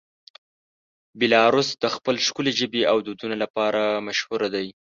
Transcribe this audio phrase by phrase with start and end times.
[1.19, 4.67] بیلاروس د خپل ښکلې ژبې او دودونو لپاره مشهوره دی.